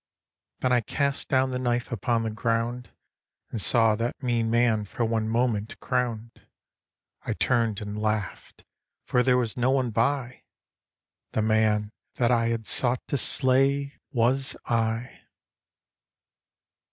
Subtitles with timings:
[0.61, 2.89] Then I cast down the knife upon the ground
[3.51, 6.43] And saw that mean man for one moment crowned.
[7.21, 8.63] I turned and laughed:
[9.05, 10.41] for there was no one by
[11.33, 15.19] The man that I had sought to slay was I.